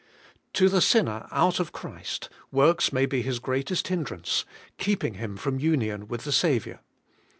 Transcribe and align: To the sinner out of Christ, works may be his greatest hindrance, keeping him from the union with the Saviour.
To 0.53 0.67
the 0.67 0.81
sinner 0.81 1.27
out 1.31 1.59
of 1.59 1.71
Christ, 1.73 2.27
works 2.51 2.91
may 2.91 3.05
be 3.05 3.21
his 3.21 3.37
greatest 3.37 3.89
hindrance, 3.89 4.45
keeping 4.79 5.13
him 5.13 5.37
from 5.37 5.57
the 5.57 5.63
union 5.63 6.07
with 6.07 6.23
the 6.23 6.31
Saviour. 6.31 6.79